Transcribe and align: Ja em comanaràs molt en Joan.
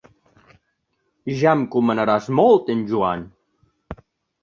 Ja 1.43 1.53
em 1.59 1.63
comanaràs 1.77 2.33
molt 2.41 2.75
en 2.77 2.85
Joan. 2.93 3.31